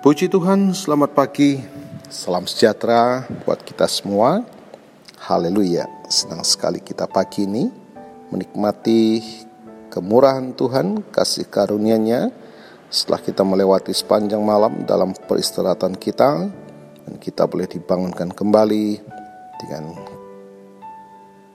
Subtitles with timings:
[0.00, 1.60] Puji Tuhan, selamat pagi,
[2.08, 4.40] salam sejahtera buat kita semua.
[5.20, 7.68] Haleluya, senang sekali kita pagi ini
[8.32, 9.20] menikmati
[9.92, 12.32] kemurahan Tuhan, kasih karunia-Nya
[12.88, 16.48] setelah kita melewati sepanjang malam dalam peristirahatan kita
[17.04, 19.04] dan kita boleh dibangunkan kembali
[19.60, 20.00] dengan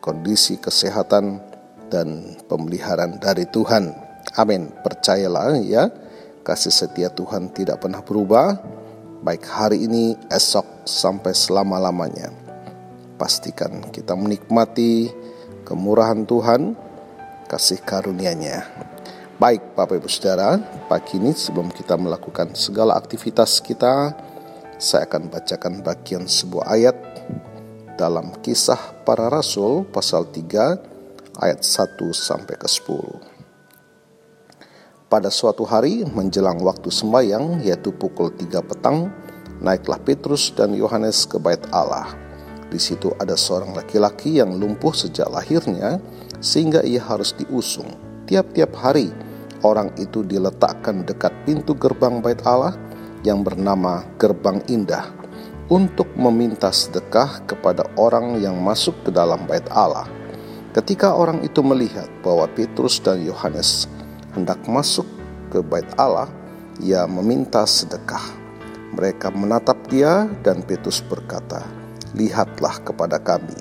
[0.00, 1.44] kondisi kesehatan
[1.92, 3.92] dan pemeliharaan dari Tuhan.
[4.40, 4.72] Amin.
[4.80, 5.92] Percayalah ya
[6.40, 8.56] Kasih setia Tuhan tidak pernah berubah,
[9.20, 12.32] baik hari ini, esok, sampai selama-lamanya.
[13.20, 15.12] Pastikan kita menikmati
[15.68, 16.72] kemurahan Tuhan,
[17.44, 18.64] kasih karunia-Nya.
[19.36, 20.56] Baik Bapak Ibu Saudara,
[20.88, 24.16] pagi ini sebelum kita melakukan segala aktivitas kita,
[24.80, 26.96] saya akan bacakan bagian sebuah ayat
[28.00, 33.29] dalam kisah para rasul pasal 3 ayat 1 sampai ke 10.
[35.10, 39.10] Pada suatu hari menjelang waktu sembahyang, yaitu pukul tiga petang,
[39.58, 42.14] naiklah Petrus dan Yohanes ke bait Allah.
[42.70, 45.98] Di situ ada seorang laki-laki yang lumpuh sejak lahirnya,
[46.38, 47.90] sehingga ia harus diusung.
[48.30, 49.10] Tiap-tiap hari,
[49.66, 52.78] orang itu diletakkan dekat pintu gerbang bait Allah
[53.26, 55.10] yang bernama Gerbang Indah
[55.74, 60.06] untuk meminta sedekah kepada orang yang masuk ke dalam bait Allah.
[60.70, 63.90] Ketika orang itu melihat bahwa Petrus dan Yohanes
[64.34, 65.06] hendak masuk
[65.50, 66.30] ke bait Allah,
[66.78, 68.22] ia meminta sedekah.
[68.94, 71.62] Mereka menatap dia dan Petrus berkata,
[72.14, 73.54] "Lihatlah kepada kami."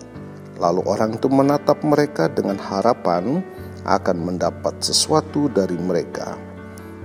[0.58, 3.40] Lalu orang itu menatap mereka dengan harapan
[3.88, 6.36] akan mendapat sesuatu dari mereka.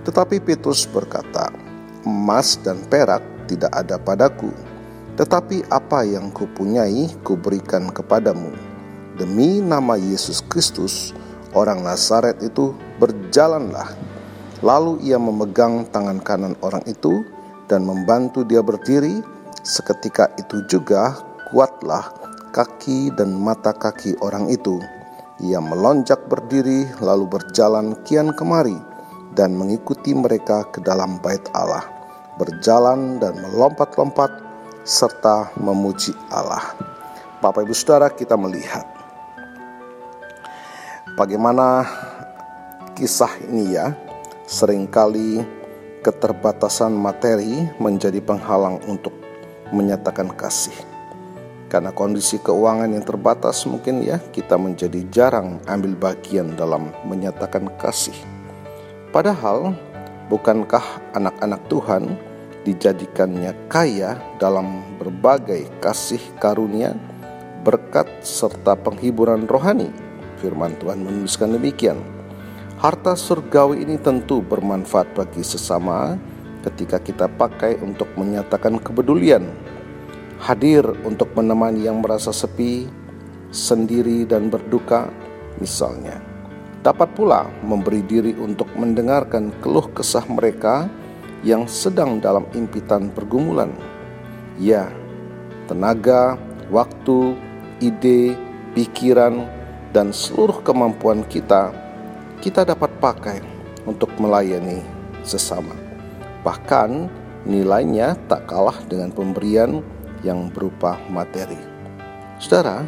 [0.02, 1.52] Tetapi Petrus berkata,
[2.02, 4.50] "Emas dan perak tidak ada padaku,
[5.14, 8.50] tetapi apa yang kupunyai kuberikan kepadamu.
[9.14, 11.14] Demi nama Yesus Kristus,
[11.54, 13.94] orang Nazaret itu berjalanlah.
[14.60, 17.24] Lalu ia memegang tangan kanan orang itu
[17.70, 19.22] dan membantu dia berdiri.
[19.64, 21.16] Seketika itu juga
[21.48, 22.12] kuatlah
[22.52, 24.78] kaki dan mata kaki orang itu.
[25.42, 28.76] Ia melonjak berdiri lalu berjalan kian kemari
[29.34, 31.82] dan mengikuti mereka ke dalam bait Allah,
[32.38, 34.30] berjalan dan melompat-lompat
[34.86, 36.62] serta memuji Allah.
[37.42, 38.93] Bapak Ibu Saudara kita melihat
[41.14, 41.86] bagaimana
[42.98, 43.94] kisah ini ya?
[44.44, 45.40] Seringkali
[46.04, 49.14] keterbatasan materi menjadi penghalang untuk
[49.72, 50.74] menyatakan kasih.
[51.72, 58.14] Karena kondisi keuangan yang terbatas mungkin ya kita menjadi jarang ambil bagian dalam menyatakan kasih.
[59.10, 59.72] Padahal
[60.28, 60.84] bukankah
[61.16, 62.14] anak-anak Tuhan
[62.62, 66.94] dijadikannya kaya dalam berbagai kasih karunia
[67.64, 70.03] berkat serta penghiburan rohani
[70.44, 72.04] Firman Tuhan menuliskan demikian.
[72.76, 76.20] Harta surgawi ini tentu bermanfaat bagi sesama
[76.68, 79.48] ketika kita pakai untuk menyatakan kepedulian,
[80.36, 82.84] hadir untuk menemani yang merasa sepi,
[83.48, 85.08] sendiri dan berduka,
[85.64, 86.20] misalnya.
[86.84, 90.84] Dapat pula memberi diri untuk mendengarkan keluh kesah mereka
[91.40, 93.72] yang sedang dalam impitan pergumulan.
[94.60, 94.92] Ya,
[95.64, 96.36] tenaga,
[96.68, 97.32] waktu,
[97.80, 98.36] ide,
[98.76, 99.48] pikiran,
[99.94, 101.70] dan seluruh kemampuan kita,
[102.42, 103.38] kita dapat pakai
[103.86, 104.82] untuk melayani
[105.22, 105.70] sesama.
[106.42, 107.06] Bahkan
[107.46, 109.86] nilainya tak kalah dengan pemberian
[110.26, 111.56] yang berupa materi.
[112.42, 112.82] Saudara,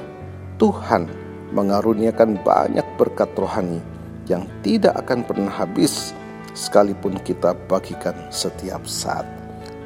[0.58, 1.06] Tuhan
[1.54, 3.78] mengaruniakan banyak berkat rohani
[4.26, 6.10] yang tidak akan pernah habis
[6.58, 9.22] sekalipun kita bagikan setiap saat.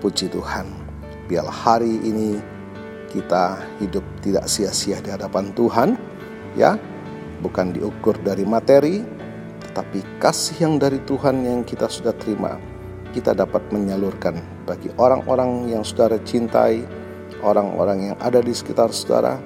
[0.00, 0.64] Puji Tuhan,
[1.28, 2.40] biarlah hari ini
[3.12, 6.00] kita hidup tidak sia-sia di hadapan Tuhan,
[6.56, 6.80] ya,
[7.40, 9.00] bukan diukur dari materi,
[9.64, 12.60] tetapi kasih yang dari Tuhan yang kita sudah terima,
[13.10, 16.84] kita dapat menyalurkan bagi orang-orang yang saudara cintai,
[17.42, 19.40] orang-orang yang ada di sekitar saudara,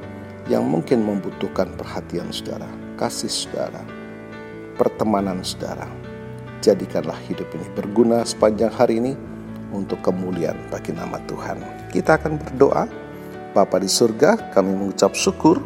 [0.51, 2.69] yang mungkin membutuhkan perhatian saudara,
[3.01, 3.81] kasih saudara,
[4.77, 5.89] pertemanan saudara.
[6.61, 9.13] Jadikanlah hidup ini berguna sepanjang hari ini
[9.75, 11.61] untuk kemuliaan bagi nama Tuhan.
[11.93, 12.85] Kita akan berdoa.
[13.55, 15.63] Bapa di surga, kami mengucap syukur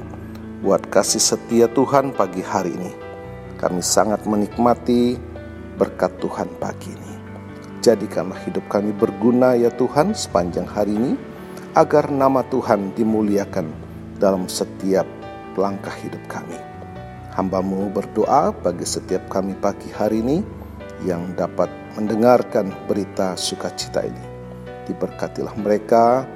[0.58, 2.90] buat kasih setia Tuhan pagi hari ini.
[3.62, 5.14] Kami sangat menikmati
[5.78, 7.14] berkat Tuhan pagi ini.
[7.78, 11.12] Jadikanlah hidup kami berguna ya Tuhan sepanjang hari ini,
[11.78, 13.70] agar nama Tuhan dimuliakan
[14.19, 15.06] dalam setiap
[15.55, 16.58] langkah hidup kami.
[17.38, 20.43] Hambamu berdoa bagi setiap kami pagi hari ini
[21.06, 24.25] yang dapat mendengarkan berita sukacita ini.
[24.90, 26.26] Diberkatilah mereka,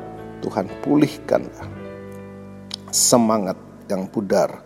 [0.46, 1.66] Tuhan pulihkanlah
[2.94, 4.64] semangat yang pudar.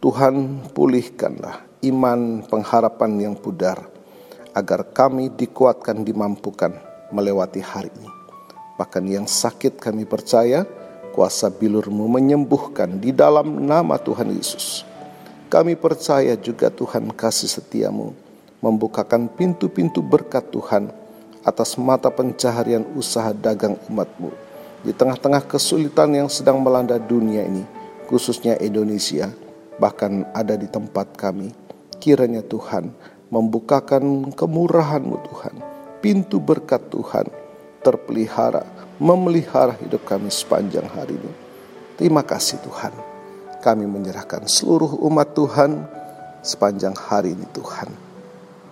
[0.00, 3.84] Tuhan pulihkanlah iman pengharapan yang pudar,
[4.56, 6.72] agar kami dikuatkan dimampukan
[7.12, 8.10] melewati hari ini.
[8.80, 10.64] Bahkan yang sakit kami percaya
[11.12, 14.84] kuasa bilurmu menyembuhkan di dalam nama Tuhan Yesus.
[15.48, 18.12] Kami percaya juga Tuhan kasih setiamu
[18.60, 20.90] membukakan pintu-pintu berkat Tuhan
[21.46, 24.34] atas mata pencaharian usaha dagang umatmu
[24.82, 27.62] di tengah-tengah kesulitan yang sedang melanda dunia ini,
[28.06, 29.30] khususnya Indonesia,
[29.76, 31.52] bahkan ada di tempat kami.
[31.98, 32.94] Kiranya Tuhan
[33.34, 35.54] membukakan kemurahan-Mu Tuhan,
[35.98, 37.26] pintu berkat Tuhan
[37.82, 38.62] terpelihara,
[39.02, 41.32] memelihara hidup kami sepanjang hari ini.
[41.98, 42.94] Terima kasih Tuhan.
[43.62, 45.86] Kami menyerahkan seluruh umat Tuhan
[46.46, 47.90] sepanjang hari ini Tuhan.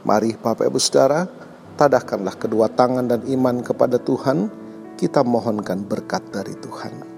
[0.07, 1.27] Mari Bapak Ibu Saudara,
[1.75, 4.53] tadahkanlah kedua tangan dan iman kepada Tuhan
[4.95, 7.14] kita mohonkan berkat dari Tuhan.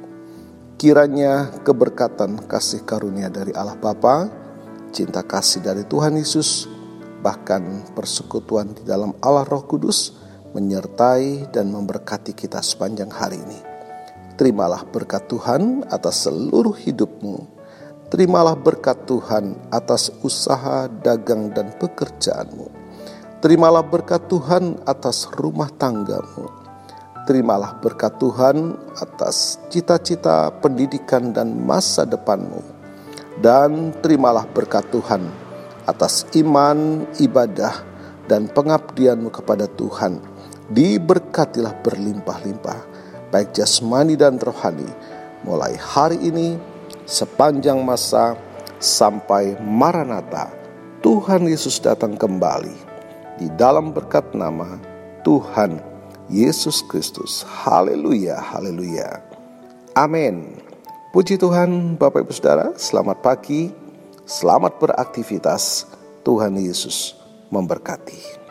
[0.77, 4.29] Kiranya keberkatan kasih karunia dari Allah Bapa,
[4.93, 6.69] cinta kasih dari Tuhan Yesus,
[7.25, 10.13] bahkan persekutuan di dalam Allah Roh Kudus
[10.53, 13.57] menyertai dan memberkati kita sepanjang hari ini.
[14.37, 17.49] Terimalah berkat Tuhan atas seluruh hidupmu.
[18.13, 22.69] Terimalah berkat Tuhan atas usaha, dagang, dan pekerjaanmu.
[23.41, 26.66] Terimalah berkat Tuhan atas rumah tanggamu
[27.27, 32.63] Terimalah berkat Tuhan atas cita-cita pendidikan dan masa depanmu.
[33.43, 35.27] Dan terimalah berkat Tuhan
[35.91, 37.83] atas iman, ibadah,
[38.31, 40.23] dan pengabdianmu kepada Tuhan.
[40.71, 42.81] Diberkatilah berlimpah-limpah,
[43.35, 44.87] baik jasmani dan rohani,
[45.43, 46.59] mulai hari ini
[47.07, 48.39] sepanjang masa
[48.79, 50.51] sampai Maranatha.
[51.03, 52.75] Tuhan Yesus datang kembali
[53.39, 54.79] di dalam berkat nama
[55.23, 55.96] Tuhan
[56.27, 57.47] Yesus Kristus.
[57.47, 59.23] Haleluya, haleluya.
[59.95, 60.59] Amin.
[61.15, 63.73] Puji Tuhan, Bapak Ibu Saudara, selamat pagi,
[64.27, 65.89] selamat beraktivitas.
[66.27, 67.15] Tuhan Yesus
[67.55, 68.46] memberkati.